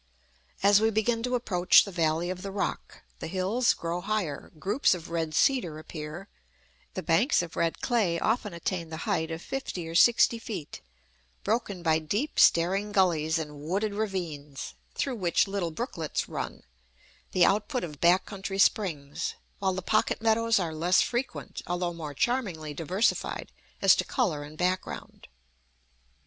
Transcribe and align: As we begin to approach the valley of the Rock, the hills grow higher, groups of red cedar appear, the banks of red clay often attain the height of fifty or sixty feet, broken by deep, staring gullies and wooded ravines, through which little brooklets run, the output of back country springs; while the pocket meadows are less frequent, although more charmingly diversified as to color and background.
As 0.63 0.81
we 0.81 0.89
begin 0.89 1.21
to 1.21 1.35
approach 1.35 1.83
the 1.83 1.91
valley 1.91 2.31
of 2.31 2.41
the 2.41 2.49
Rock, 2.49 3.03
the 3.19 3.27
hills 3.27 3.75
grow 3.75 4.01
higher, 4.01 4.51
groups 4.57 4.95
of 4.95 5.11
red 5.11 5.35
cedar 5.35 5.77
appear, 5.77 6.27
the 6.95 7.03
banks 7.03 7.43
of 7.43 7.55
red 7.55 7.81
clay 7.81 8.19
often 8.19 8.51
attain 8.51 8.89
the 8.89 9.05
height 9.05 9.29
of 9.29 9.43
fifty 9.43 9.87
or 9.87 9.93
sixty 9.93 10.39
feet, 10.39 10.81
broken 11.43 11.83
by 11.83 11.99
deep, 11.99 12.39
staring 12.39 12.91
gullies 12.91 13.37
and 13.37 13.61
wooded 13.61 13.93
ravines, 13.93 14.73
through 14.95 15.17
which 15.17 15.47
little 15.47 15.69
brooklets 15.69 16.27
run, 16.27 16.63
the 17.31 17.45
output 17.45 17.83
of 17.83 18.01
back 18.01 18.25
country 18.25 18.57
springs; 18.57 19.35
while 19.59 19.73
the 19.75 19.83
pocket 19.83 20.19
meadows 20.19 20.57
are 20.57 20.73
less 20.73 21.03
frequent, 21.03 21.61
although 21.67 21.93
more 21.93 22.15
charmingly 22.15 22.73
diversified 22.73 23.51
as 23.83 23.95
to 23.95 24.03
color 24.03 24.41
and 24.41 24.57
background. 24.57 25.27